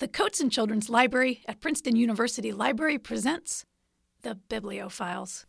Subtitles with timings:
[0.00, 3.66] The Cotsen Children's Library at Princeton University Library presents
[4.22, 5.44] The Bibliophiles.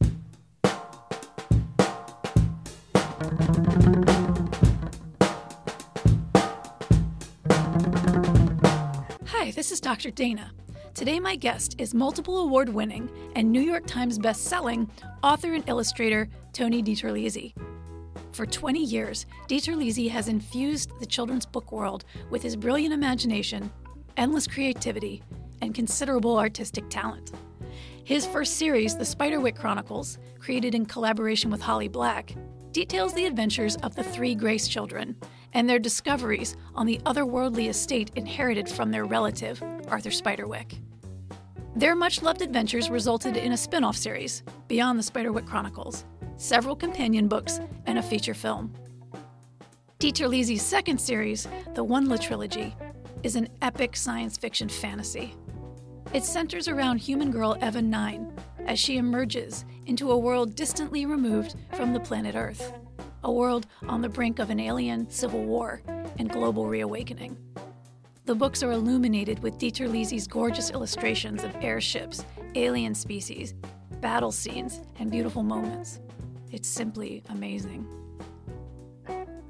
[9.27, 10.11] Hi, this is Dr.
[10.11, 10.51] Dana.
[10.95, 14.91] Today, my guest is multiple award winning and New York Times best-selling
[15.23, 17.53] author and illustrator Tony DiTerlizzi.
[18.33, 23.71] For 20 years, DiTerlizzi has infused the children's book world with his brilliant imagination,
[24.21, 25.23] endless creativity,
[25.63, 27.31] and considerable artistic talent.
[28.03, 32.35] His first series, The Spiderwick Chronicles, created in collaboration with Holly Black,
[32.71, 35.15] details the adventures of the three Grace children
[35.53, 40.79] and their discoveries on the otherworldly estate inherited from their relative, Arthur Spiderwick.
[41.75, 46.05] Their much loved adventures resulted in a spin off series, Beyond the Spiderwick Chronicles,
[46.37, 48.71] several companion books, and a feature film.
[49.99, 52.75] Dieter DiTerlizzi's second series, the Wondla Trilogy,
[53.23, 55.35] is an epic science fiction fantasy.
[56.13, 58.33] It centers around human girl Eva 9
[58.65, 62.73] as she emerges into a world distantly removed from the planet Earth,
[63.23, 65.81] a world on the brink of an alien civil war
[66.17, 67.37] and global reawakening.
[68.25, 73.53] The books are illuminated with Dieter DiTerlizzi's gorgeous illustrations of airships, alien species,
[73.99, 75.99] battle scenes, and beautiful moments.
[76.51, 77.87] It's simply amazing.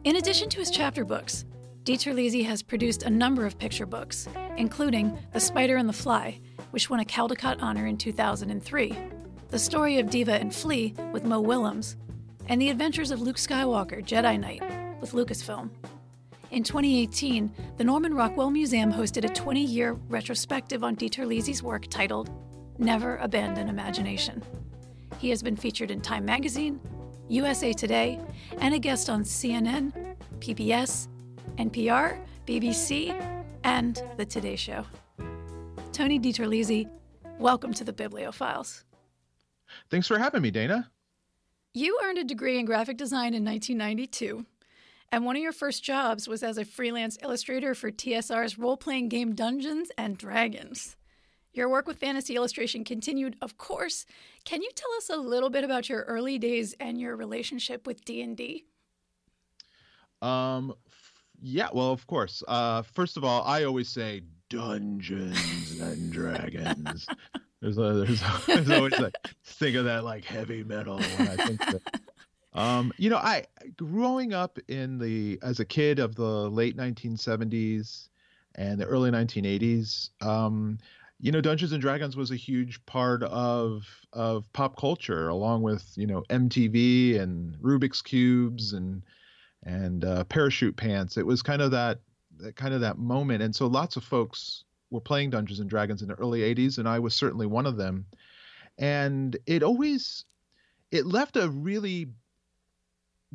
[0.04, 1.46] In addition to his chapter books,
[1.84, 6.92] DiTerlizzi has produced a number of picture books, including The Spider and the Fly, which
[6.92, 8.96] won a Caldecott honor in 2003,
[9.50, 11.98] The Story of Diva and Flea with Mo Willems,
[12.46, 14.62] and The Adventures of Luke Skywalker Jedi Knight
[15.02, 15.72] with Lucasfilm.
[16.52, 22.30] In 2018, the Norman Rockwell Museum hosted a 20 year retrospective on DiTerlizzi's work titled
[22.78, 24.44] Never Abandon Imagination.
[25.18, 26.80] He has been featured in Time Magazine,
[27.28, 28.20] USA Today,
[28.60, 31.08] and a guest on CNN, PBS,
[31.58, 33.10] NPR, BBC,
[33.64, 34.86] and The Today Show.
[35.92, 36.90] Tony DiTerlizzi,
[37.40, 38.84] welcome to the Bibliophiles.
[39.90, 40.90] Thanks for having me, Dana.
[41.74, 44.46] You earned a degree in graphic design in 1992,
[45.12, 49.10] and one of your first jobs was as a freelance illustrator for TSR's role playing
[49.10, 50.96] game Dungeons and Dragons.
[51.54, 54.06] Your work with fantasy illustration continued, of course.
[54.46, 58.06] Can you tell us a little bit about your early days and your relationship with
[58.06, 58.66] D&D?
[60.22, 60.76] Um
[61.42, 62.44] yeah, well, of course.
[62.48, 67.08] Uh first of all, I always say Dungeons and Dragons.
[67.62, 69.14] There's, a, there's, there's always like
[69.46, 71.82] think of that like heavy metal when I think that.
[72.54, 73.46] Um, you know, I
[73.78, 78.10] growing up in the as a kid of the late 1970s
[78.56, 80.78] and the early 1980s, um,
[81.22, 85.94] you know, Dungeons and Dragons was a huge part of of pop culture, along with
[85.96, 89.02] you know MTV and Rubik's cubes and
[89.64, 91.18] and uh, parachute pants.
[91.18, 92.00] It was kind of that,
[92.38, 96.02] that kind of that moment, and so lots of folks were playing Dungeons and Dragons
[96.02, 98.06] in the early '80s, and I was certainly one of them.
[98.78, 100.26] And it always
[100.92, 102.08] it left a really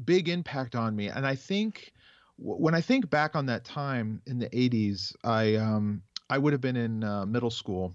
[0.05, 1.93] big impact on me, and I think
[2.39, 6.61] when I think back on that time in the '80s, I um, I would have
[6.61, 7.95] been in uh, middle school,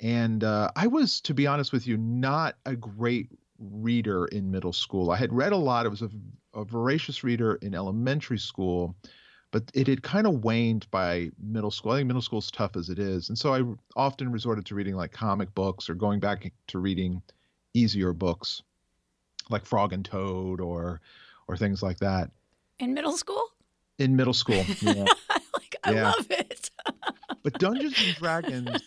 [0.00, 4.72] and uh, I was, to be honest with you, not a great reader in middle
[4.72, 5.10] school.
[5.10, 5.86] I had read a lot.
[5.86, 6.10] It was a,
[6.56, 8.96] a voracious reader in elementary school,
[9.52, 11.92] but it had kind of waned by middle school.
[11.92, 13.62] I think middle school is tough as it is, and so I
[13.94, 17.22] often resorted to reading like comic books or going back to reading
[17.74, 18.62] easier books,
[19.50, 21.00] like Frog and Toad or
[21.46, 22.30] or things like that.
[22.78, 23.42] In middle school?
[23.98, 25.04] In middle school, yeah.
[25.30, 26.10] like I yeah.
[26.10, 26.70] love it.
[27.42, 28.82] but Dungeons and Dragons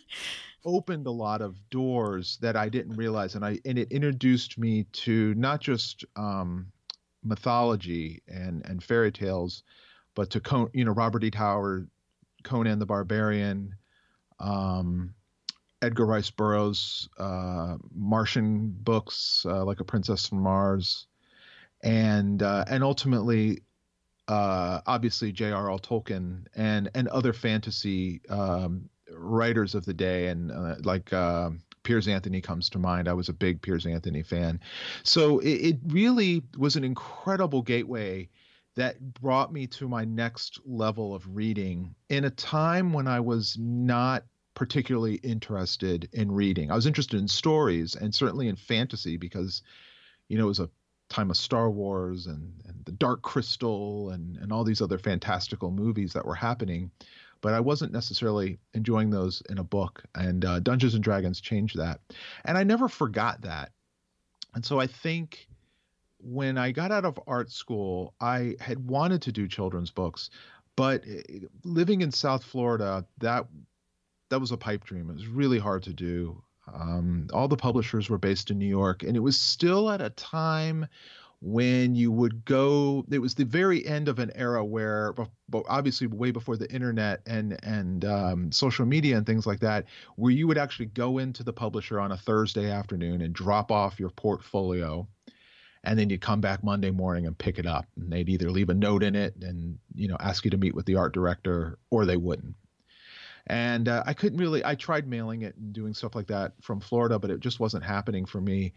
[0.66, 4.84] opened a lot of doors that I didn't realize, and I and it introduced me
[4.92, 6.68] to not just um,
[7.24, 9.64] mythology and and fairy tales,
[10.16, 11.32] but to Con- you know Robert E.
[11.34, 11.90] Howard,
[12.44, 13.76] Conan the Barbarian,
[14.40, 15.14] um,
[15.82, 21.08] Edgar Rice Burroughs, uh, Martian books uh, like A Princess from Mars,
[21.82, 23.62] and uh, and ultimately
[24.28, 25.80] uh, obviously J.R.R.
[25.80, 31.50] Tolkien and and other fantasy um, writers of the day, and uh, like uh,
[31.90, 33.08] Piers Anthony comes to mind.
[33.08, 34.60] I was a big Piers Anthony fan,
[35.02, 38.30] so it, it really was an incredible gateway
[38.76, 43.58] that brought me to my next level of reading in a time when I was
[43.60, 46.70] not particularly interested in reading.
[46.70, 49.64] I was interested in stories and certainly in fantasy because,
[50.28, 50.70] you know, it was a
[51.10, 55.72] time of Star Wars and, and the Dark Crystal and, and all these other fantastical
[55.72, 56.92] movies that were happening.
[57.42, 60.04] But I wasn't necessarily enjoying those in a book.
[60.16, 62.02] And uh, Dungeons and Dragons changed that.
[62.46, 63.72] And I never forgot that.
[64.54, 65.48] And so I think
[66.20, 70.30] when I got out of art school, I had wanted to do children's books.
[70.76, 73.48] But eh, living in South Florida, that
[74.30, 75.10] that was a pipe dream.
[75.10, 76.44] It was really hard to do.
[76.72, 80.12] Um, all the publishers were based in New York, and it was still at a
[80.12, 80.88] time
[81.42, 85.14] when you would go it was the very end of an era where
[85.70, 89.86] obviously way before the internet and and um, social media and things like that
[90.18, 94.00] where you would actually go into the publisher on a thursday afternoon and drop off
[94.00, 95.08] your portfolio
[95.86, 98.70] and then you'd come back monday morning and pick it up and they'd either leave
[98.70, 101.80] a note in it and you know ask you to meet with the art director
[101.90, 102.56] or they wouldn't
[103.48, 104.64] and uh, I couldn't really.
[104.64, 107.84] I tried mailing it and doing stuff like that from Florida, but it just wasn't
[107.84, 108.74] happening for me.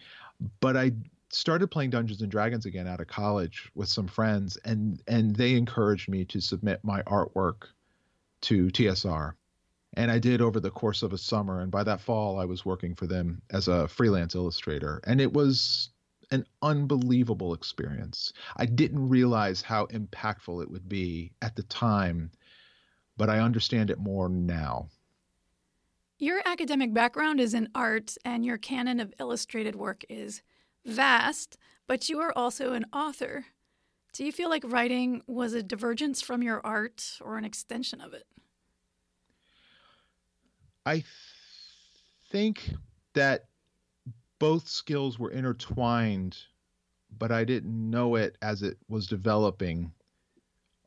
[0.61, 0.93] But I
[1.33, 5.55] started playing Dungeons and Dragons again out of college with some friends, and and they
[5.55, 7.69] encouraged me to submit my artwork
[8.43, 9.33] to TSR,
[9.95, 11.61] and I did over the course of a summer.
[11.61, 15.33] And by that fall, I was working for them as a freelance illustrator, and it
[15.33, 15.91] was
[16.31, 18.33] an unbelievable experience.
[18.57, 22.31] I didn't realize how impactful it would be at the time
[23.17, 24.89] but I understand it more now.
[26.19, 30.43] Your academic background is in art, and your canon of illustrated work is
[30.85, 31.57] vast,
[31.87, 33.47] but you are also an author.
[34.13, 38.13] Do you feel like writing was a divergence from your art or an extension of
[38.13, 38.27] it?
[40.85, 41.07] I th-
[42.31, 42.75] think
[43.15, 43.47] that
[44.39, 46.37] both skills were intertwined,
[47.17, 49.93] but I didn't know it as it was developing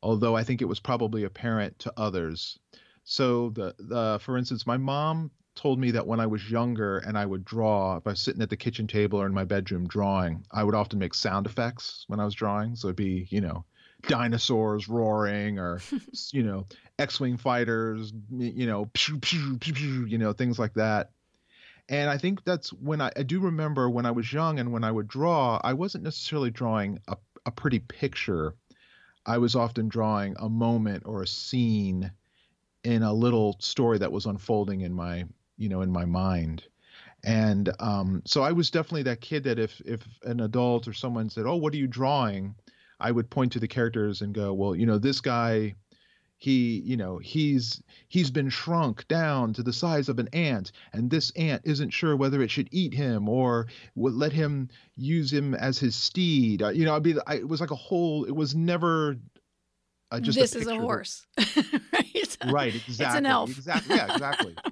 [0.06, 2.60] although I think it was probably apparent to others.
[3.04, 7.18] So the the for instance, my mom told me that when I was younger and
[7.18, 9.88] I would draw, if I was sitting at the kitchen table or in my bedroom
[9.88, 12.76] drawing, I would often make sound effects when I was drawing.
[12.76, 13.66] So it'd be, you know,
[14.08, 15.82] dinosaurs roaring or,
[16.32, 16.68] you know,
[17.00, 21.12] X-wing fighters, you know, pew, pew, pew, you know, things like that.
[21.88, 24.84] And I think that's when I, I do remember when I was young and when
[24.84, 28.56] I would draw, I wasn't necessarily drawing a, a pretty picture.
[29.26, 32.12] I was often drawing a moment or a scene
[32.84, 35.26] in a little story that was unfolding in my,
[35.58, 36.64] you know, in my mind.
[37.24, 41.30] And um, so I was definitely that kid that if if an adult or someone
[41.30, 42.56] said, "Oh, what are you drawing?"
[43.00, 45.76] I would point to the characters and go, "Well, you know, this guy
[46.38, 51.10] he you know he's he's been shrunk down to the size of an ant and
[51.10, 55.80] this ant isn't sure whether it should eat him or let him use him as
[55.80, 58.54] his steed uh, you know i'd be I, it was like a whole it was
[58.54, 59.16] never
[60.12, 64.14] uh, just this a is a horse right right exactly it's an elf exactly yeah
[64.14, 64.56] exactly.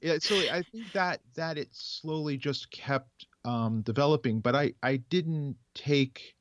[0.00, 4.96] yeah so i think that that it slowly just kept um developing but i i
[4.96, 6.36] didn't take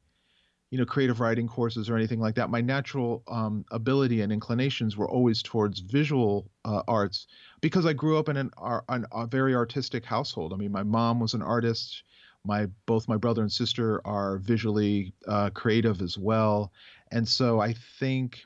[0.69, 2.49] you know creative writing courses or anything like that.
[2.49, 7.27] My natural um, ability and inclinations were always towards visual uh, arts
[7.61, 8.51] because i grew up in an,
[8.89, 10.53] an, a very artistic household.
[10.53, 12.03] I mean my mom was an artist.
[12.43, 16.71] My both my brother and sister are visually uh, creative as well.
[17.11, 18.41] And so i think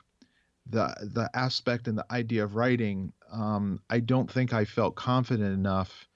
[0.70, 5.52] the the aspect and the idea of writing um, i don't think i felt confident
[5.52, 6.08] enough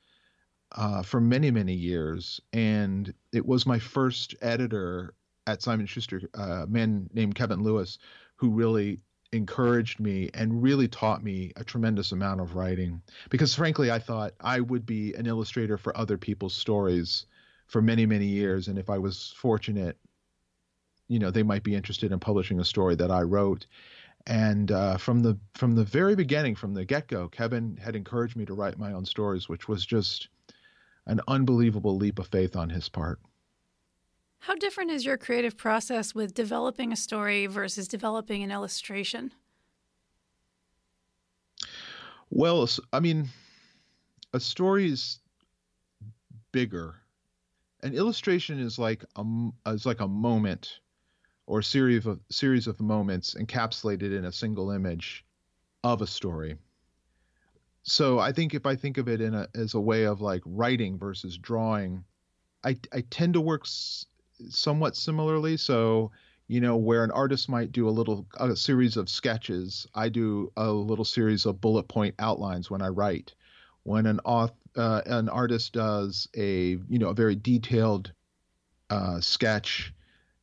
[0.72, 5.14] uh, for many many years and it was my first editor
[5.46, 7.98] at Simon Schuster, uh, a man named Kevin Lewis,
[8.36, 9.00] who really
[9.32, 13.02] encouraged me and really taught me a tremendous amount of writing.
[13.30, 17.26] Because frankly, I thought I would be an illustrator for other people's stories
[17.66, 18.68] for many, many years.
[18.68, 19.96] And if I was fortunate,
[21.08, 23.66] you know, they might be interested in publishing a story that I wrote.
[24.26, 28.36] And uh, from the from the very beginning, from the get go, Kevin had encouraged
[28.36, 30.28] me to write my own stories, which was just
[31.06, 33.20] an unbelievable leap of faith on his part.
[34.40, 39.32] How different is your creative process with developing a story versus developing an illustration?
[42.30, 43.28] Well, I mean,
[44.32, 45.20] a story is
[46.50, 46.96] bigger.
[47.82, 49.24] An illustration is like a
[49.66, 50.80] is like a moment
[51.46, 55.24] or series of series of moments encapsulated in a single image
[55.84, 56.56] of a story.
[57.82, 60.42] So I think if I think of it in a as a way of like
[60.44, 62.04] writing versus drawing,
[62.64, 63.64] I I tend to work
[64.48, 65.56] somewhat similarly.
[65.56, 66.10] So,
[66.48, 70.52] you know, where an artist might do a little a series of sketches, I do
[70.56, 73.34] a little series of bullet point outlines when I write.
[73.84, 78.12] When an author, uh, an artist does a you know a very detailed
[78.90, 79.92] uh, sketch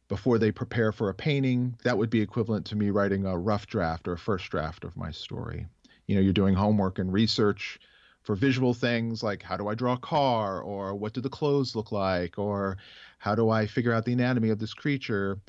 [0.08, 3.68] before they prepare for a painting, that would be equivalent to me writing a rough
[3.68, 5.66] draft or a first draft of my story.
[6.08, 7.80] You know, you're doing homework and research
[8.24, 11.76] for visual things like how do I draw a car or what do the clothes
[11.76, 12.78] look like or
[13.18, 15.40] how do I figure out the anatomy of this creature?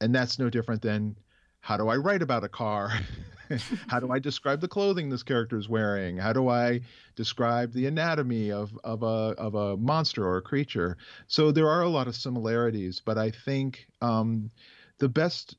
[0.00, 1.16] And that's no different than
[1.62, 2.92] how do I write about a car?
[3.86, 6.16] how do I describe the clothing this character is wearing?
[6.16, 6.80] How do I
[7.14, 10.98] describe the anatomy of, of a of a monster or a creature?
[11.28, 14.50] So there are a lot of similarities, but I think um,
[14.98, 15.56] the best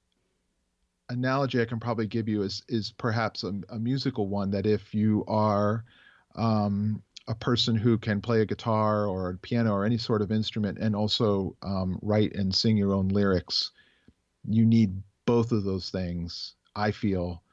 [1.07, 4.93] analogy I can probably give you is is perhaps a, a musical one that if
[4.93, 5.85] you are
[6.35, 10.33] um, a person who can play a guitar or a piano or any sort of
[10.33, 13.71] instrument and also um, write and sing your own lyrics,
[14.49, 16.55] you need both of those things.
[16.75, 17.43] I feel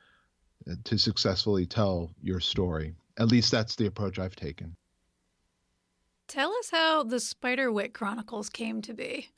[0.69, 2.95] uh, to successfully tell your story.
[3.19, 4.77] At least that's the approach I've taken.
[6.29, 9.29] Tell us how the Spiderwick Chronicles came to be.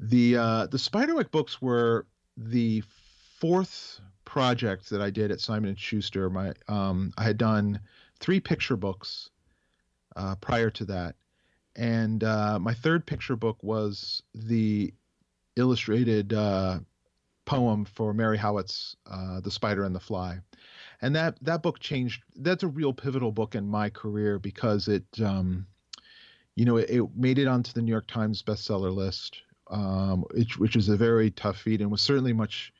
[0.00, 2.82] The uh, the Spiderwick books were the
[3.40, 6.28] fourth project that I did at Simon and Schuster.
[6.30, 7.80] My um, I had done
[8.20, 9.30] three picture books
[10.16, 11.16] uh, prior to that,
[11.76, 14.92] and uh, my third picture book was the
[15.58, 16.78] illustrated uh,
[17.44, 20.38] poem for Mary Howitt's uh, "The Spider and the Fly,"
[21.02, 22.22] and that that book changed.
[22.36, 25.66] That's a real pivotal book in my career because it, um,
[26.54, 30.58] you know, it, it made it onto the New York Times bestseller list um, which,
[30.58, 32.72] which is a very tough feat and was certainly much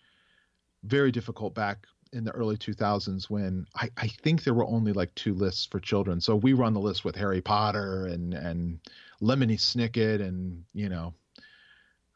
[0.85, 5.15] very difficult back in the early 2000s when I, I think there were only like
[5.15, 6.21] two lists for children.
[6.21, 8.81] So we run the list with Harry Potter and and
[9.21, 11.13] Lemony Snicket and you know,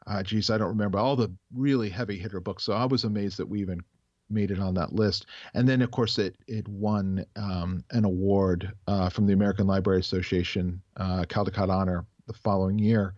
[0.07, 2.63] uh, geez, I don't remember all the really heavy hitter books.
[2.63, 3.81] So I was amazed that we even
[4.29, 5.27] made it on that list.
[5.53, 9.99] And then of course it it won um, an award uh, from the American Library
[9.99, 13.13] Association, uh, Caldecott Honor, the following year.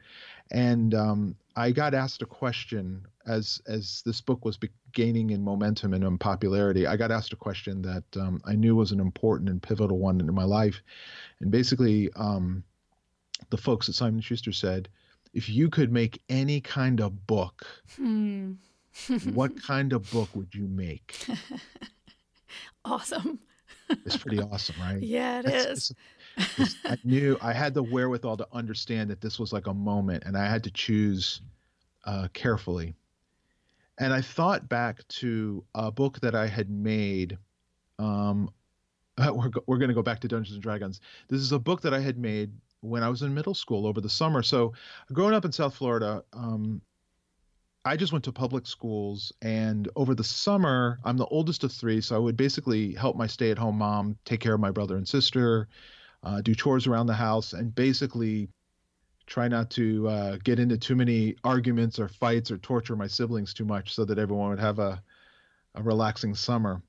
[0.52, 4.60] And um, I got asked a question as as this book was
[4.92, 6.86] gaining in momentum and in popularity.
[6.86, 10.20] I got asked a question that um, I knew was an important and pivotal one
[10.20, 10.82] in my life,
[11.40, 12.64] and basically, um,
[13.50, 14.90] the folks at Simon Schuster said,
[15.36, 18.54] "If you could make any kind of book, hmm.
[19.34, 21.28] what kind of book would you make?"
[22.86, 23.40] awesome.
[24.06, 25.02] it's pretty awesome, right?
[25.02, 25.94] Yeah, it it's,
[26.58, 26.76] is.
[26.86, 30.38] I knew I had the wherewithal to understand that this was like a moment, and
[30.38, 31.42] I had to choose
[32.06, 32.96] uh, carefully.
[33.98, 37.38] And I thought back to a book that I had made.
[38.00, 38.50] Um,
[39.18, 41.00] we're we're going to go back to Dungeons and Dragons.
[41.30, 42.52] This is a book that I had made
[42.86, 44.44] when I was in middle school over the summer.
[44.44, 44.74] So,
[45.12, 46.82] growing up in South Florida, um,
[47.84, 52.02] I just went to public schools, and over the summer, I'm the oldest of three,
[52.02, 55.68] so I would basically help my stay-at-home mom take care of my brother and sister,
[56.24, 58.50] uh, do chores around the house, and basically
[59.28, 63.54] try not to uh, get into too many arguments or fights or torture my siblings
[63.54, 65.02] too much so that everyone would have a,
[65.76, 66.82] a relaxing summer.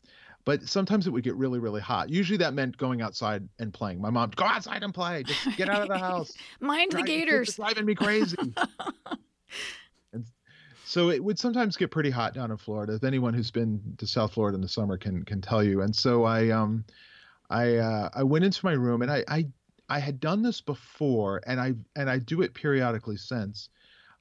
[0.46, 2.08] But sometimes it would get really, really hot.
[2.08, 4.00] Usually that meant going outside and playing.
[4.00, 5.24] My mom, go outside and play.
[5.24, 6.32] Just get out of the house.
[6.60, 7.56] Mind the gators.
[7.56, 8.36] Driving me crazy.
[10.12, 10.24] and
[10.84, 12.94] so it would sometimes get pretty hot down in Florida.
[12.94, 15.82] If anyone who's been to South Florida in the summer can can tell you.
[15.82, 16.84] And so I um
[17.50, 19.46] I uh, I went into my room and I, I
[19.88, 23.68] I had done this before and I and I do it periodically since.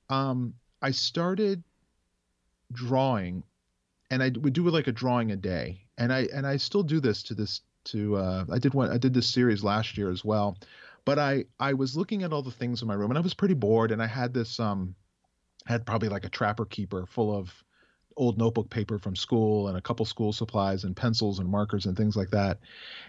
[0.09, 1.63] Um, I started
[2.71, 3.43] drawing,
[4.09, 6.99] and I would do like a drawing a day, and I and I still do
[6.99, 10.23] this to this to uh, I did one I did this series last year as
[10.25, 10.57] well,
[11.05, 13.33] but I I was looking at all the things in my room and I was
[13.33, 14.95] pretty bored and I had this um
[15.65, 17.63] had probably like a trapper keeper full of
[18.17, 21.97] old notebook paper from school and a couple school supplies and pencils and markers and
[21.97, 22.59] things like that.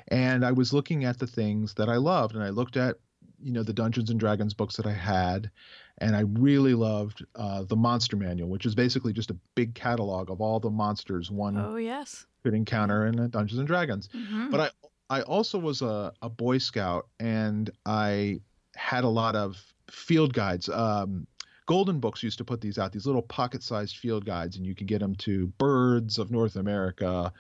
[0.09, 2.97] And I was looking at the things that I loved and I looked at
[3.43, 5.51] you know the Dungeons and Dragons books that I had,
[5.99, 10.31] and I really loved uh, the Monster Manual, which is basically just a big catalog
[10.31, 14.09] of all the monsters one oh yes could encounter in Dungeons and Dragons.
[14.15, 14.51] Mm-hmm.
[14.51, 18.41] But I I also was a, a Boy Scout and I
[18.75, 19.57] had a lot of
[19.91, 20.69] field guides.
[20.69, 21.27] Um,
[21.67, 24.87] Golden Books used to put these out, these little pocket-sized field guides, and you could
[24.87, 27.33] get them to birds of North America,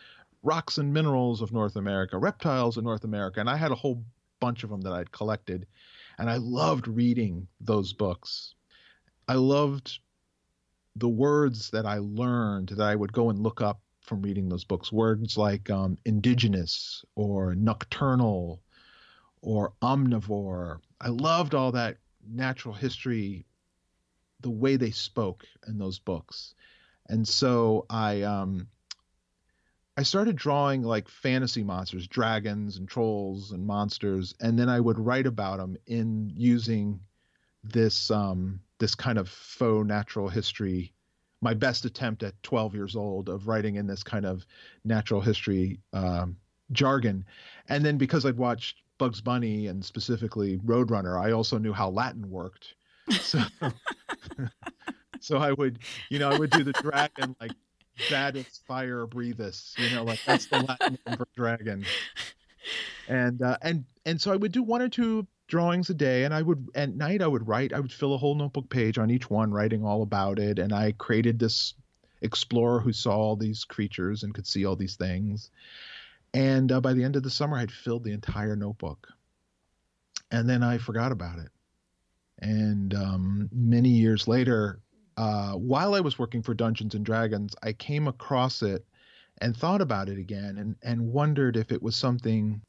[0.42, 4.02] rocks and minerals of North America, reptiles of North America, and I had a whole
[4.40, 5.66] bunch of them that I'd collected,
[6.18, 8.54] and I loved reading those books.
[9.28, 9.98] I loved
[10.96, 14.64] the words that I learned that I would go and look up from reading those
[14.64, 14.92] books.
[14.92, 18.62] Words like um, indigenous or nocturnal
[19.42, 20.78] or omnivore.
[21.00, 23.46] I loved all that natural history
[24.40, 26.54] the way they spoke in those books.
[27.08, 28.68] And so I um
[29.96, 34.98] I started drawing like fantasy monsters, dragons and trolls and monsters, and then I would
[34.98, 37.00] write about them in using
[37.64, 40.92] this um this kind of faux natural history
[41.42, 44.46] my best attempt at 12 years old of writing in this kind of
[44.84, 46.36] natural history um,
[46.72, 47.24] jargon.
[47.68, 52.28] And then because i'd watched bugs bunny and specifically roadrunner i also knew how latin
[52.30, 52.74] worked.
[53.10, 53.40] So
[55.20, 57.52] so I would, you know, I would do the dragon like
[58.10, 61.84] Vadis fire breathus, you know, like that's the Latin name for dragon.
[63.08, 66.34] And uh, and and so I would do one or two drawings a day and
[66.34, 69.12] I would at night I would write I would fill a whole notebook page on
[69.12, 71.74] each one writing all about it and I created this
[72.22, 75.50] explorer who saw all these creatures and could see all these things.
[76.34, 79.08] And uh, by the end of the summer, I'd filled the entire notebook.
[80.30, 81.50] And then I forgot about it.
[82.40, 84.80] And um, many years later,
[85.16, 88.85] uh, while I was working for Dungeons and Dragons, I came across it
[89.38, 92.61] and thought about it again and, and wondered if it was something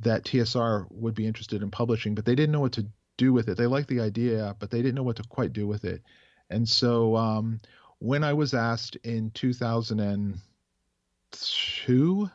[0.00, 2.86] that TSR would be interested in publishing, but they didn't know what to
[3.16, 3.56] do with it.
[3.56, 6.02] They liked the idea, but they didn't know what to quite do with it.
[6.50, 7.60] And so um,
[7.98, 12.30] when I was asked in 2002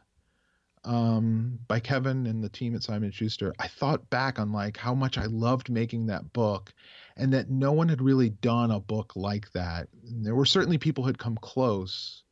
[0.83, 4.95] um, by Kevin and the team at Simon Schuster, I thought back on like how
[4.95, 6.73] much I loved making that book,
[7.17, 9.87] and that no one had really done a book like that.
[10.07, 12.23] And there were certainly people who had come close,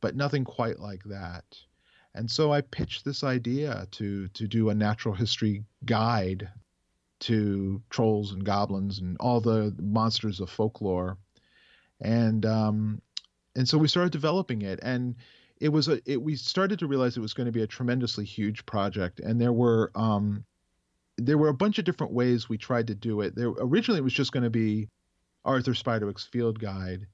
[0.00, 1.44] but nothing quite like that.
[2.14, 6.50] And so I pitched this idea to to do a natural history guide
[7.20, 11.16] to trolls and goblins and all the monsters of folklore,
[12.00, 13.00] and um,
[13.56, 15.14] and so we started developing it, and
[15.58, 18.24] it was a it, we started to realize it was going to be a tremendously
[18.24, 20.44] huge project, and there were um,
[21.26, 23.34] there were a bunch of different ways we tried to do it.
[23.34, 24.88] There originally it was just going to be
[25.44, 27.06] Arthur Spiderwick's field guide,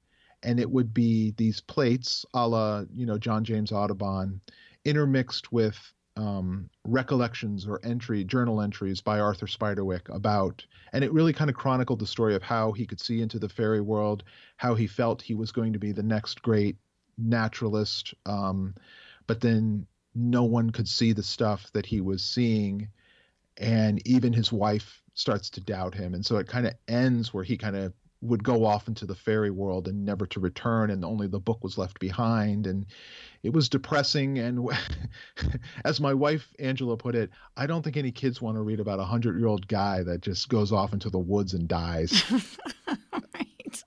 [0.43, 4.41] and it would be these plates, a la you know John James Audubon,
[4.85, 5.77] intermixed with
[6.17, 11.55] um, recollections or entry journal entries by Arthur Spiderwick about, and it really kind of
[11.55, 14.23] chronicled the story of how he could see into the fairy world,
[14.57, 16.77] how he felt he was going to be the next great
[17.17, 18.75] naturalist, um,
[19.27, 19.85] but then
[20.15, 22.89] no one could see the stuff that he was seeing,
[23.59, 27.43] and even his wife starts to doubt him, and so it kind of ends where
[27.43, 31.05] he kind of would go off into the fairy world and never to return and
[31.05, 32.67] only the book was left behind.
[32.67, 32.85] And
[33.43, 34.39] it was depressing.
[34.39, 34.69] And
[35.85, 38.99] as my wife angela put it i don't think any kids want to read about
[38.99, 42.23] a hundred year old guy that just goes off into the woods and dies.
[43.11, 43.83] Right.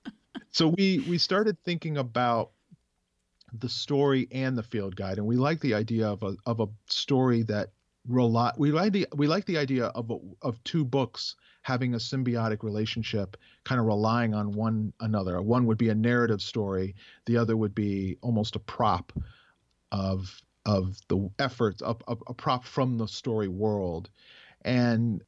[0.51, 2.51] so we we started thinking about
[3.51, 6.67] the story and the field guide and we like the idea of a of a
[6.87, 7.71] story that
[8.07, 12.61] rely we like the we like the idea of of two books having a symbiotic
[12.61, 15.41] relationship, kind of relying on one another.
[15.41, 19.13] One would be a narrative story, the other would be almost a prop
[19.91, 24.09] of of the efforts, a, a, a prop from the story world.
[24.63, 25.23] And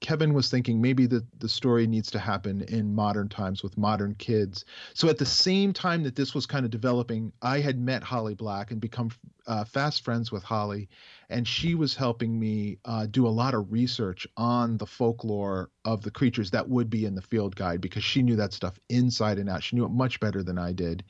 [0.00, 4.14] Kevin was thinking maybe the, the story needs to happen in modern times with modern
[4.14, 4.64] kids.
[4.94, 8.34] So at the same time that this was kind of developing, I had met Holly
[8.34, 9.10] Black and become
[9.46, 10.88] uh, fast friends with Holly,
[11.28, 16.02] and she was helping me uh, do a lot of research on the folklore of
[16.02, 19.38] the creatures that would be in the field guide because she knew that stuff inside
[19.38, 19.64] and out.
[19.64, 21.02] She knew it much better than I did,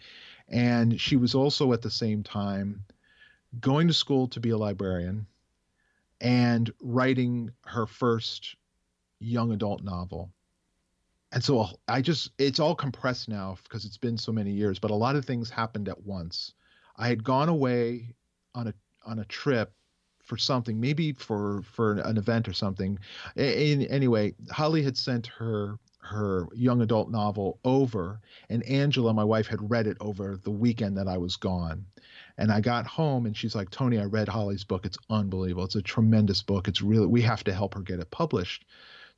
[0.48, 2.84] and she was also at the same time
[3.60, 5.26] going to school to be a librarian
[6.20, 8.56] and writing her first
[9.20, 10.30] young adult novel.
[11.32, 14.90] And so I just, it's all compressed now because it's been so many years, but
[14.90, 16.54] a lot of things happened at once.
[16.96, 18.14] I had gone away
[18.54, 19.72] on a, on a trip
[20.22, 22.98] for something, maybe for, for an event or something.
[23.36, 29.46] In, anyway, Holly had sent her her young adult novel over and Angela my wife
[29.46, 31.84] had read it over the weekend that I was gone
[32.38, 35.74] and I got home and she's like Tony I read Holly's book it's unbelievable it's
[35.74, 38.64] a tremendous book it's really we have to help her get it published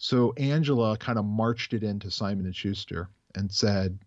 [0.03, 3.99] so Angela kind of marched it into Simon and Schuster and said,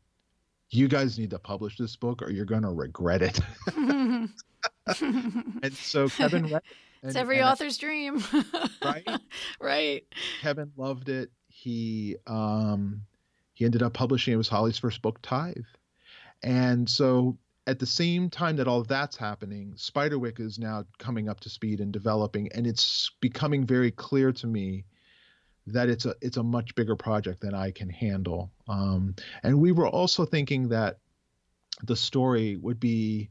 [0.71, 3.39] "You guys need to publish this book, or you're going to regret it."
[3.77, 6.63] and so Kevin read it,
[7.03, 8.23] it's every author's dream,
[8.84, 9.08] right?
[9.62, 10.03] right.
[10.41, 11.29] Kevin loved it.
[11.47, 13.03] He um,
[13.53, 14.34] he ended up publishing.
[14.34, 15.58] It was Holly's first book, Tithe,
[16.41, 21.29] and so at the same time that all of that's happening, Spiderwick is now coming
[21.29, 24.86] up to speed and developing, and it's becoming very clear to me
[25.67, 28.52] that it's a it's a much bigger project than I can handle.
[28.67, 30.99] Um, and we were also thinking that
[31.84, 33.30] the story would be,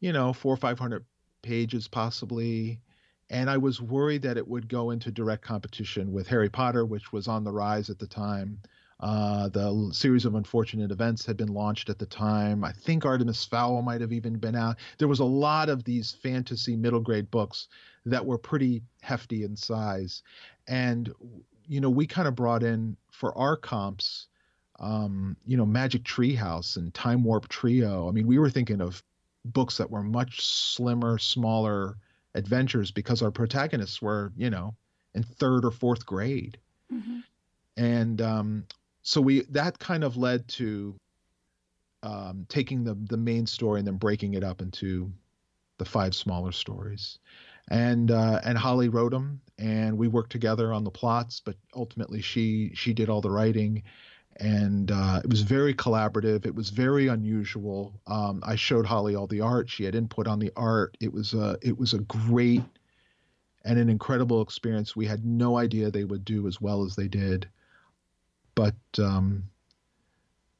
[0.00, 1.04] you know, four or five hundred
[1.42, 2.80] pages possibly.
[3.30, 7.12] And I was worried that it would go into direct competition with Harry Potter, which
[7.12, 8.58] was on the rise at the time.
[9.00, 12.62] Uh, the series of unfortunate events had been launched at the time.
[12.64, 14.76] I think Artemis Fowl might have even been out.
[14.98, 17.68] There was a lot of these fantasy middle grade books
[18.06, 20.22] that were pretty hefty in size.
[20.68, 21.12] And
[21.66, 24.26] you know, we kind of brought in for our comps,
[24.80, 28.08] um, you know, Magic Treehouse and Time Warp Trio.
[28.08, 29.02] I mean, we were thinking of
[29.44, 31.96] books that were much slimmer, smaller
[32.34, 34.74] adventures because our protagonists were, you know,
[35.14, 36.58] in third or fourth grade.
[36.92, 37.20] Mm-hmm.
[37.76, 38.66] And um,
[39.02, 40.94] so we that kind of led to
[42.02, 45.12] um, taking the the main story and then breaking it up into
[45.78, 47.18] the five smaller stories
[47.68, 51.40] and uh, and Holly wrote them, and we worked together on the plots.
[51.44, 53.82] But ultimately, she she did all the writing,
[54.36, 56.46] and uh, it was very collaborative.
[56.46, 58.00] It was very unusual.
[58.06, 59.70] Um, I showed Holly all the art.
[59.70, 60.96] She had input on the art.
[61.00, 62.62] It was a it was a great
[63.64, 64.94] and an incredible experience.
[64.94, 67.48] We had no idea they would do as well as they did,
[68.54, 69.44] but um,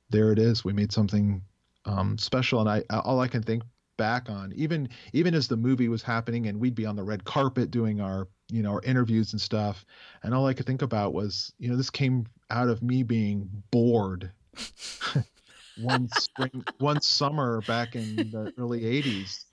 [0.08, 0.64] there it is.
[0.64, 1.42] We made something
[1.84, 3.62] um, special, and I all I can think
[3.96, 4.52] back on.
[4.54, 8.00] Even even as the movie was happening and we'd be on the red carpet doing
[8.00, 9.86] our you know our interviews and stuff
[10.22, 13.48] and all i could think about was you know this came out of me being
[13.70, 14.30] bored
[15.78, 19.44] one spring one summer back in the early 80s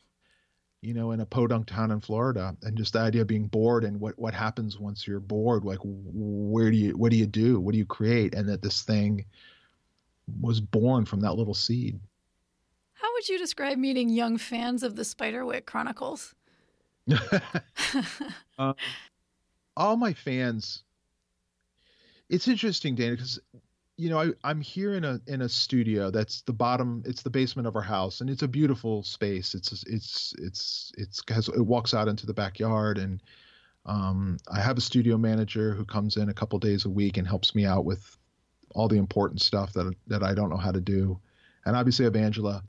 [0.81, 3.85] you know in a podunk town in florida and just the idea of being bored
[3.85, 7.59] and what what happens once you're bored like where do you what do you do?
[7.59, 8.35] What do you create?
[8.35, 9.25] And that this thing
[10.39, 11.99] was born from that little seed
[13.01, 16.35] how would you describe meeting young fans of the Spiderwick Chronicles?
[18.59, 18.73] uh,
[19.77, 20.83] all my fans.
[22.29, 23.39] It's interesting, Dana, because
[23.97, 27.01] you know I, am here in a in a studio that's the bottom.
[27.05, 29.55] It's the basement of our house, and it's a beautiful space.
[29.55, 33.21] It's it's it's it's has it walks out into the backyard, and
[33.87, 37.27] um, I have a studio manager who comes in a couple days a week and
[37.27, 38.15] helps me out with
[38.75, 41.19] all the important stuff that that I don't know how to do,
[41.65, 42.63] and obviously I have Angela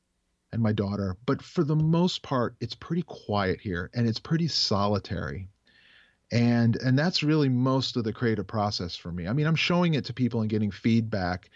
[0.53, 1.17] and my daughter.
[1.25, 5.49] But for the most part, it's pretty quiet here and it's pretty solitary.
[6.31, 9.27] And and that's really most of the creative process for me.
[9.27, 11.49] I mean, I'm showing it to people and getting feedback,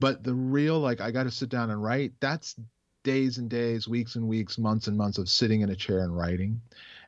[0.00, 2.56] but the real like I got to sit down and write, that's
[3.02, 6.16] days and days, weeks and weeks, months and months of sitting in a chair and
[6.16, 6.60] writing.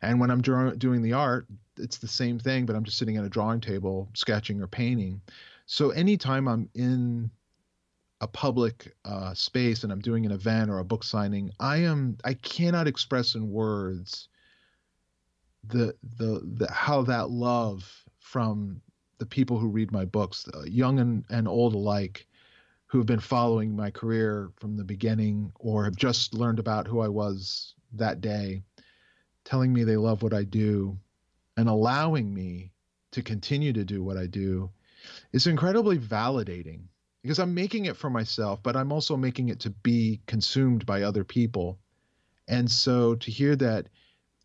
[0.02, 1.46] And when I'm doing the art,
[1.78, 5.20] it's the same thing, but I'm just sitting at a drawing table, sketching or painting.
[5.66, 7.30] So anytime I'm in
[8.20, 12.16] a public uh, space and I'm doing an event or a book signing, I am
[12.24, 14.29] I cannot express in words
[15.66, 18.81] the the, the how that love from
[19.18, 22.27] the people who read my books, uh, young and, and old alike,
[22.87, 27.00] who have been following my career from the beginning or have just learned about who
[27.00, 28.62] I was that day,
[29.44, 30.98] telling me they love what I do
[31.57, 32.72] and allowing me
[33.12, 34.70] to continue to do what I do
[35.33, 36.83] is incredibly validating
[37.24, 41.02] because I'm making it for myself, but I'm also making it to be consumed by
[41.02, 41.78] other people.
[42.48, 43.88] And so to hear that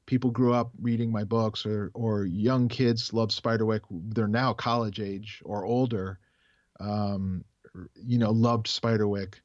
[0.05, 5.01] people grew up reading my books or or young kids love Spiderwick, they're now college
[5.01, 6.19] age or older,
[6.79, 7.43] um,
[7.95, 9.41] you know, loved Spiderwick.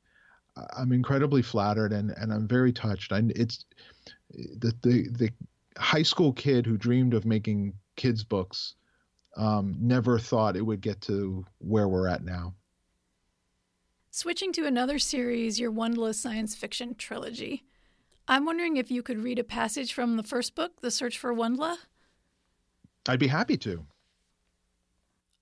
[0.76, 3.10] I'm incredibly flattered and and I'm very touched.
[3.10, 3.64] It's
[4.30, 5.30] the the the
[5.76, 8.76] high school kid who dreamed of making kids books
[9.36, 12.54] um, never thought it would get to where we're at now.
[14.16, 17.64] Switching to another series, your Wondla science fiction trilogy.
[18.28, 21.34] I'm wondering if you could read a passage from the first book, The Search for
[21.34, 21.78] Wondla?
[23.08, 23.86] I'd be happy to.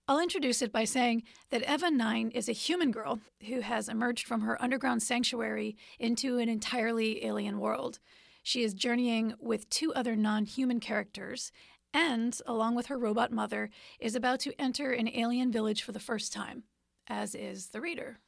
[0.08, 4.26] I'll introduce it by saying that Eva Nine is a human girl who has emerged
[4.26, 7.98] from her underground sanctuary into an entirely alien world.
[8.42, 11.52] She is journeying with two other non human characters
[11.92, 13.68] and, along with her robot mother,
[14.00, 16.62] is about to enter an alien village for the first time,
[17.06, 18.21] as is the reader.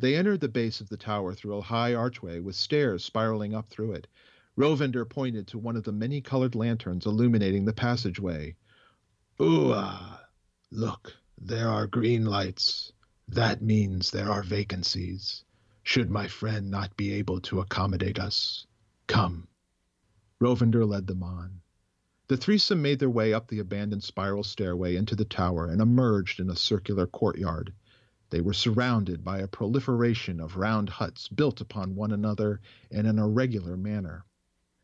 [0.00, 3.68] They entered the base of the tower through a high archway with stairs spiraling up
[3.68, 4.06] through it.
[4.56, 8.54] Rovender pointed to one of the many colored lanterns illuminating the passageway.
[9.42, 9.74] Ooh,
[10.70, 12.92] look, there are green lights.
[13.26, 15.42] That means there are vacancies.
[15.82, 18.68] Should my friend not be able to accommodate us,
[19.08, 19.48] come.
[20.40, 21.60] Rovender led them on.
[22.28, 26.38] The threesome made their way up the abandoned spiral stairway into the tower and emerged
[26.38, 27.72] in a circular courtyard.
[28.30, 32.60] They were surrounded by a proliferation of round huts built upon one another
[32.90, 34.26] in an irregular manner.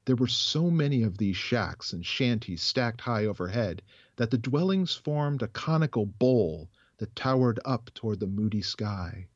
[0.07, 3.83] There were so many of these shacks and shanties stacked high overhead
[4.17, 9.29] that the dwellings formed a conical bowl that towered up toward the moody sky.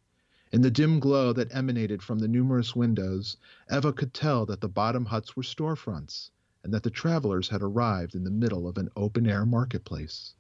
[0.50, 3.36] In the dim glow that emanated from the numerous windows,
[3.70, 6.30] Eva could tell that the bottom huts were storefronts,
[6.64, 10.32] and that the travelers had arrived in the middle of an open air marketplace.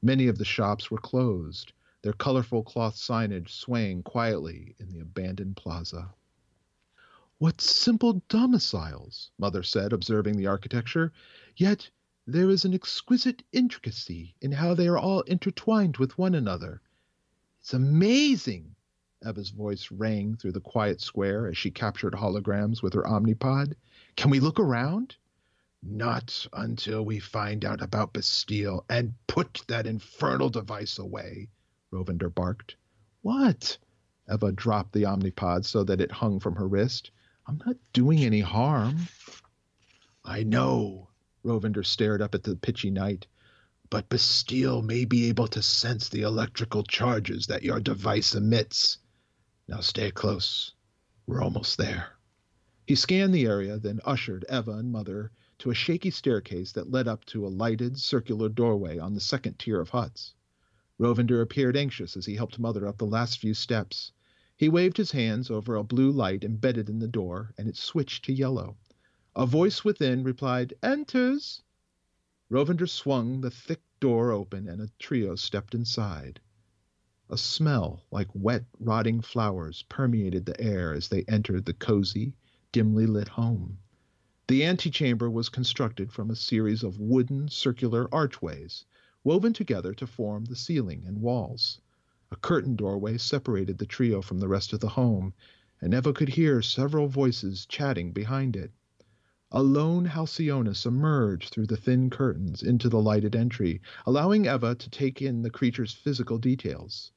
[0.00, 1.72] Many of the shops were closed,
[2.04, 6.06] their colorful cloth signage swaying quietly in the abandoned plaza.
[7.38, 11.14] What simple domiciles, Mother said, observing the architecture.
[11.56, 11.88] Yet
[12.26, 16.82] there is an exquisite intricacy in how they are all intertwined with one another.
[17.62, 18.76] It's amazing.
[19.26, 23.76] Eva's voice rang through the quiet square as she captured holograms with her omnipod.
[24.16, 25.16] Can we look around?
[25.82, 31.48] Not until we find out about Besteel and put that infernal device away,
[31.94, 32.74] Rovender barked.
[33.22, 33.78] What?
[34.28, 37.12] Eva dropped the omnipod so that it hung from her wrist.
[37.46, 39.06] I'm not doing any harm.
[40.24, 41.10] I know.
[41.44, 43.26] Rovender stared up at the pitchy night.
[43.90, 48.98] but Besteel may be able to sense the electrical charges that your device emits.
[49.68, 50.72] Now stay close.
[51.28, 52.08] We're almost there.
[52.88, 57.06] He scanned the area, then ushered Eva and Mother to a shaky staircase that led
[57.06, 60.34] up to a lighted, circular doorway on the second tier of huts.
[60.96, 64.12] Rovender appeared anxious as he helped Mother up the last few steps.
[64.56, 68.24] He waved his hands over a blue light embedded in the door, and it switched
[68.26, 68.76] to yellow.
[69.34, 71.64] A voice within replied, Enters.
[72.48, 76.38] Rovender swung the thick door open, and a trio stepped inside.
[77.28, 82.36] A smell like wet, rotting flowers permeated the air as they entered the cozy,
[82.70, 83.80] dimly lit home.
[84.46, 88.84] The antechamber was constructed from a series of wooden circular archways,
[89.24, 91.80] woven together to form the ceiling and walls.
[92.30, 95.34] A curtained doorway separated the trio from the rest of the home,
[95.80, 98.70] and Eva could hear several voices chatting behind it.
[99.50, 104.90] A lone Halcyonus emerged through the thin curtains into the lighted entry, allowing Eva to
[104.90, 107.12] take in the creature's physical details.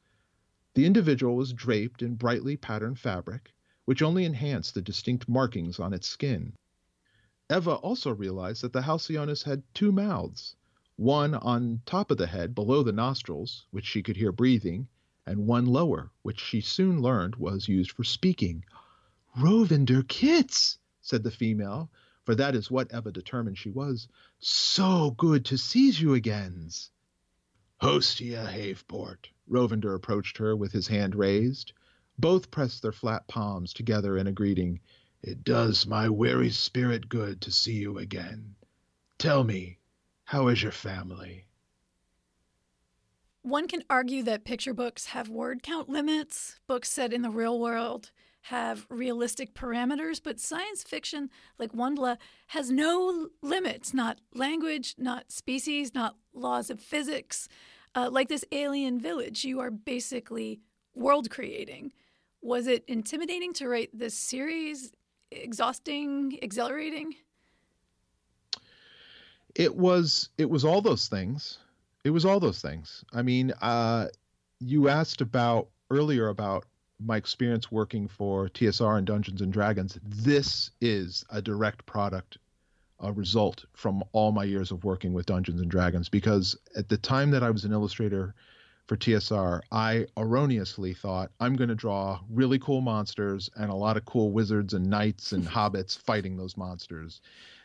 [0.76, 3.54] The individual was draped in brightly patterned fabric,
[3.86, 6.54] which only enhanced the distinct markings on its skin.
[7.50, 10.57] Eva also realized that the Halcyonus had two mouths,
[10.98, 14.88] one on top of the head below the nostrils, which she could hear breathing,
[15.26, 18.66] and one lower, which she soon learned was used for speaking.
[19.38, 21.92] Rovender Kits, said the female,
[22.26, 24.08] for that is what Eva determined she was.
[24.40, 26.70] So good to see you again.
[27.80, 29.30] Hostia Haveport.
[29.48, 31.74] Rovender approached her with his hand raised.
[32.18, 34.80] Both pressed their flat palms together in a greeting.
[35.22, 38.56] It does my weary spirit good to see you again.
[39.20, 39.77] Tell me,
[40.28, 41.46] how is your family?
[43.44, 46.60] One can argue that picture books have word count limits.
[46.68, 48.12] Books set in the real world
[48.42, 55.96] have realistic parameters, but science fiction, like Wondla, has no limits not language, not species,
[55.96, 57.48] not laws of physics.
[57.96, 60.60] Uh, like this alien village, you are basically
[60.94, 61.94] world creating.
[62.42, 64.92] Was it intimidating to write this series?
[65.32, 67.16] exhausting, exhilarating?
[69.58, 70.30] It was.
[70.38, 71.58] It was all those things.
[72.04, 73.04] It was all those things.
[73.12, 74.08] I mean, uh,
[74.60, 76.66] you asked about earlier about
[77.00, 79.98] my experience working for TSR and Dungeons and Dragons.
[80.04, 82.38] This is a direct product,
[83.00, 86.08] a result from all my years of working with Dungeons and Dragons.
[86.08, 88.36] Because at the time that I was an illustrator
[88.88, 93.98] for TSR, I erroneously thought I'm going to draw really cool monsters and a lot
[93.98, 97.22] of cool wizards and knights and hobbits fighting those monsters.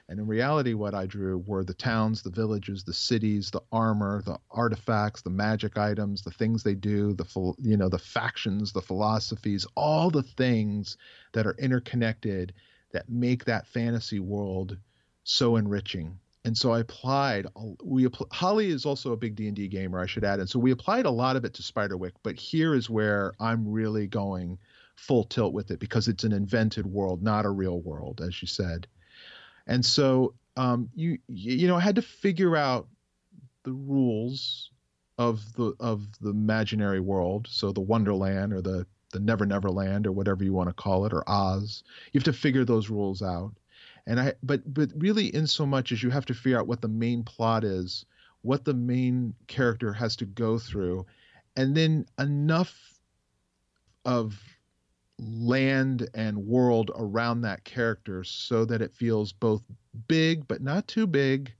[0.09, 4.23] And in reality, what I drew were the towns, the villages, the cities, the armor,
[4.23, 8.83] the artifacts, the magic items, the things they do, the you know the factions, the
[8.83, 10.97] philosophies, all the things
[11.33, 12.53] that are interconnected
[12.93, 14.77] that make that fantasy world
[15.25, 17.47] so enriching and so I applied.
[17.83, 20.59] We Holly is also a big D and D gamer, I should add, and so
[20.59, 22.13] we applied a lot of it to Spiderwick.
[22.23, 24.59] But here is where I'm really going
[24.97, 28.49] full tilt with it because it's an invented world, not a real world, as you
[28.49, 28.87] said.
[29.67, 32.89] And so um, you you know I had to figure out
[33.65, 34.71] the rules
[35.19, 40.07] of the of the imaginary world, so the Wonderland or the the Never Never Land
[40.07, 41.85] or whatever you want to call it, or Oz.
[42.13, 43.53] You have to figure those rules out
[44.07, 46.81] and i but but really in so much as you have to figure out what
[46.81, 48.05] the main plot is
[48.43, 51.07] what the main character has to go through
[51.57, 53.01] and then enough
[54.05, 54.39] of
[55.19, 59.63] land and world around that character so that it feels both
[60.09, 61.53] big but not too big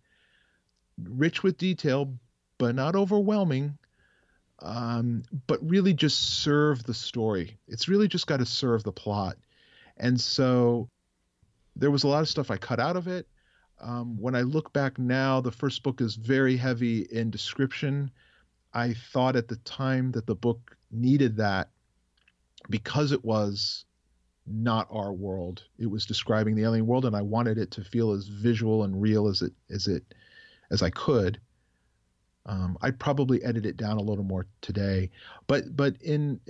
[1.05, 2.15] rich with detail
[2.59, 3.77] but not overwhelming
[4.61, 9.37] um, but really just serve the story it's really just got to serve the plot
[9.97, 10.89] and so
[11.77, 13.27] there was a lot of stuff I cut out of it.
[13.81, 18.11] Um, when I look back now, the first book is very heavy in description.
[18.73, 21.71] I thought at the time that the book needed that
[22.71, 23.85] because it was
[24.47, 25.65] not our world.
[25.79, 29.01] It was describing the alien world, and I wanted it to feel as visual and
[29.01, 30.15] real as it as it
[30.71, 31.41] as I could.
[32.47, 35.11] Um, I'd probably edit it down a little more today,
[35.47, 36.41] but but in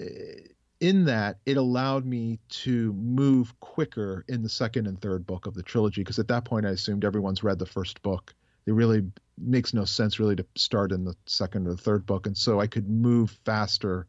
[0.80, 5.54] in that it allowed me to move quicker in the second and third book of
[5.54, 8.34] the trilogy because at that point I assumed everyone's read the first book.
[8.66, 9.04] It really
[9.38, 12.58] makes no sense really to start in the second or the third book, and so
[12.58, 14.06] I could move faster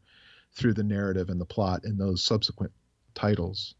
[0.54, 2.72] through the narrative and the plot in those subsequent
[3.14, 3.74] titles.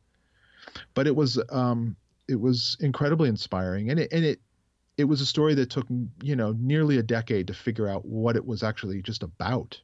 [0.95, 1.97] But it was um,
[2.29, 4.41] it was incredibly inspiring, and it and it
[4.97, 5.87] it was a story that took
[6.23, 9.81] you know nearly a decade to figure out what it was actually just about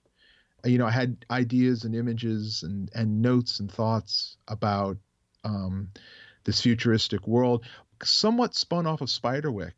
[0.65, 4.99] you know, I had ideas and images and, and notes and thoughts about
[5.45, 5.89] um,
[6.45, 7.65] this futuristic world,
[8.03, 9.73] somewhat spun off of Spiderwick,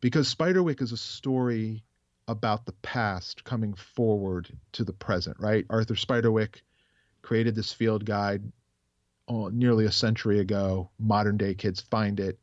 [0.00, 1.82] because Spiderwick is a story
[2.28, 5.64] about the past coming forward to the present, right?
[5.70, 6.62] Arthur Spiderwick
[7.22, 8.42] created this field guide
[9.28, 10.90] oh, nearly a century ago.
[10.98, 12.38] Modern day kids find it,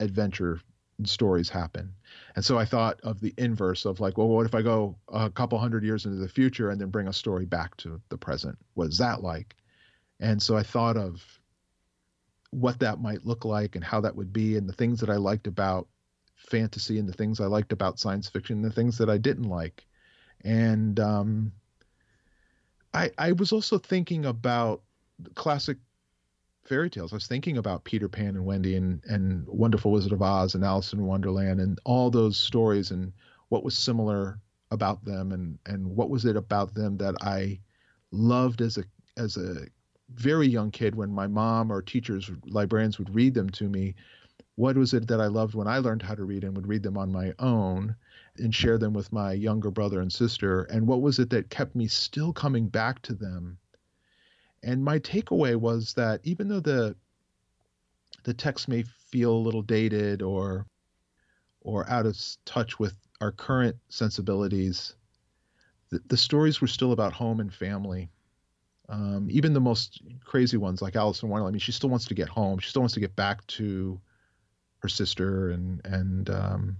[0.00, 0.60] adventure
[1.04, 1.92] stories happen.
[2.34, 5.30] And so I thought of the inverse of like, well, what if I go a
[5.30, 8.58] couple hundred years into the future and then bring a story back to the present?
[8.74, 9.54] What is that like?
[10.20, 11.22] And so I thought of
[12.50, 15.16] what that might look like and how that would be and the things that I
[15.16, 15.86] liked about
[16.38, 19.48] fantasy and the things I liked about science fiction and the things that I didn't
[19.48, 19.84] like.
[20.44, 21.52] And um,
[22.94, 24.82] I, I was also thinking about
[25.34, 25.76] classic
[26.64, 27.12] fairy tales.
[27.12, 30.64] I was thinking about Peter Pan and Wendy and, and Wonderful Wizard of Oz and
[30.64, 33.12] Alice in Wonderland and all those stories and
[33.48, 34.38] what was similar
[34.70, 37.58] about them and, and what was it about them that I
[38.10, 38.84] loved as a
[39.16, 39.66] as a
[40.14, 43.94] very young kid when my mom or teachers librarians would read them to me
[44.58, 46.82] what was it that I loved when I learned how to read and would read
[46.82, 47.94] them on my own
[48.38, 51.76] and share them with my younger brother and sister and what was it that kept
[51.76, 53.58] me still coming back to them
[54.64, 56.96] and my takeaway was that even though the
[58.24, 60.66] the text may feel a little dated or
[61.60, 64.94] or out of touch with our current sensibilities,
[65.90, 68.10] the, the stories were still about home and family.
[68.88, 72.06] Um, even the most crazy ones, like Alice in Wonderland, I mean, she still wants
[72.06, 72.58] to get home.
[72.58, 74.00] She still wants to get back to
[74.80, 76.76] her sister and and um,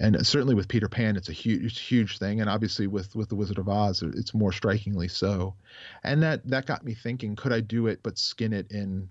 [0.00, 3.36] and certainly with Peter Pan, it's a huge, huge thing, and obviously with with the
[3.36, 5.54] Wizard of Oz, it's more strikingly so.
[6.02, 9.10] And that that got me thinking: could I do it, but skin it in,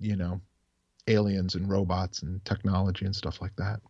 [0.00, 0.40] you know,
[1.06, 3.80] aliens and robots and technology and stuff like that?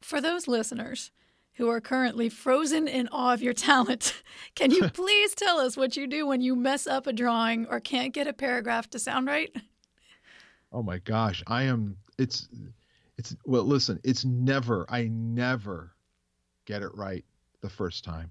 [0.00, 1.10] For those listeners
[1.54, 4.22] who are currently frozen in awe of your talent,
[4.54, 7.78] can you please tell us what you do when you mess up a drawing or
[7.78, 9.54] can't get a paragraph to sound right?
[10.76, 11.96] Oh my gosh, I am.
[12.18, 12.48] It's
[13.16, 15.96] it's well, listen, it's never, I never
[16.66, 17.24] get it right
[17.62, 18.30] the first time.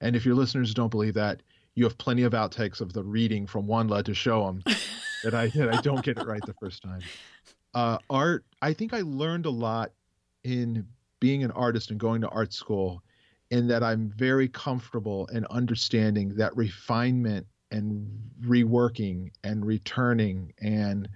[0.00, 1.42] And if your listeners don't believe that,
[1.74, 4.62] you have plenty of outtakes of the reading from WondLa to show them
[5.24, 7.00] that I that I don't get it right the first time.
[7.74, 9.90] Uh, art, I think I learned a lot
[10.44, 10.86] in
[11.18, 13.02] being an artist and going to art school,
[13.50, 18.06] in that I'm very comfortable in understanding that refinement and
[18.46, 21.08] reworking and returning and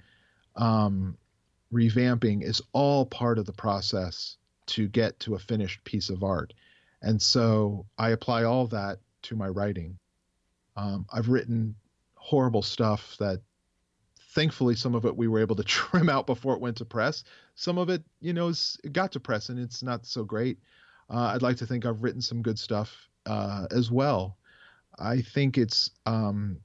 [0.56, 1.16] um,
[1.72, 6.52] revamping is all part of the process to get to a finished piece of art.
[7.02, 9.98] And so I apply all that to my writing.
[10.76, 11.74] Um, I've written
[12.14, 13.40] horrible stuff that
[14.34, 17.24] thankfully some of it we were able to trim out before it went to press.
[17.54, 20.58] Some of it, you know, it got to press and it's not so great.
[21.08, 24.36] Uh, I'd like to think I've written some good stuff uh, as well.
[24.98, 26.58] I think it's um,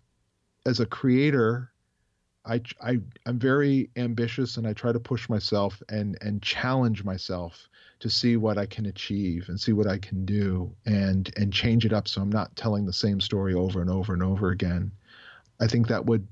[0.65, 1.71] as a creator,
[2.45, 7.69] I, I I'm very ambitious and I try to push myself and and challenge myself
[7.99, 11.85] to see what I can achieve and see what I can do and and change
[11.85, 14.91] it up so I'm not telling the same story over and over and over again.
[15.59, 16.27] I think that would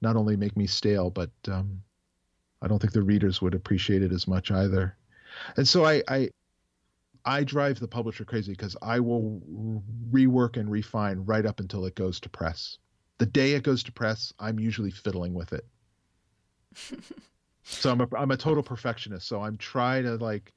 [0.00, 1.80] not only make me stale, but um,
[2.60, 4.96] I don't think the readers would appreciate it as much either.
[5.56, 6.30] And so I I,
[7.24, 9.40] I drive the publisher crazy because I will
[10.10, 12.78] rework and refine right up until it goes to press
[13.22, 15.64] the day it goes to press, I'm usually fiddling with it.
[17.62, 19.28] so I'm a I'm a total perfectionist.
[19.28, 20.52] So I'm trying to like,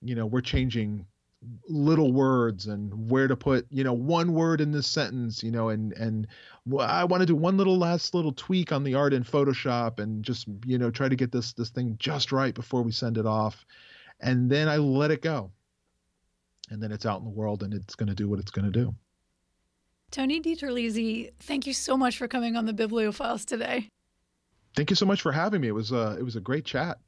[0.00, 1.04] you know, we're changing
[1.68, 5.68] little words and where to put you know one word in this sentence you know
[5.68, 6.26] and and
[6.80, 10.24] i want to do one little last little tweak on the art in photoshop and
[10.24, 13.24] just you know try to get this this thing just right before we send it
[13.24, 13.64] off
[14.18, 15.48] and then i let it go
[16.70, 18.64] and then it's out in the world and it's going to do what it's going
[18.64, 18.92] to do
[20.10, 23.88] Tony DiTerlizzi, thank you so much for coming on the Bibliophiles today.
[24.74, 25.68] Thank you so much for having me.
[25.68, 26.98] It was uh, it was a great chat.